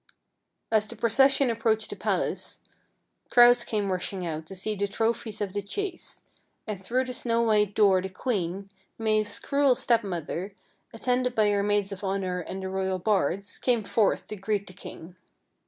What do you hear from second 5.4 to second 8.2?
of the chase, and through the snow white door the